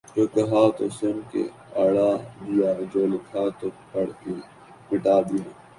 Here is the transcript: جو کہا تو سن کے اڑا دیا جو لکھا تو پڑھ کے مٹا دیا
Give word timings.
جو 0.15 0.23
کہا 0.27 0.61
تو 0.77 0.85
سن 0.89 1.19
کے 1.31 1.43
اڑا 1.81 2.09
دیا 2.41 2.71
جو 2.93 3.05
لکھا 3.07 3.43
تو 3.59 3.67
پڑھ 3.91 4.11
کے 4.21 4.33
مٹا 4.89 5.19
دیا 5.21 5.49